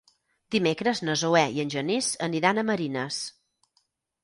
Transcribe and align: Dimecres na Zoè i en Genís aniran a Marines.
Dimecres 0.53 1.01
na 1.09 1.15
Zoè 1.23 1.43
i 1.59 1.61
en 1.65 1.73
Genís 1.77 2.09
aniran 2.31 2.61
a 2.61 2.65
Marines. 2.73 3.23